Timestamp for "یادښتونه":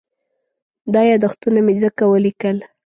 1.09-1.59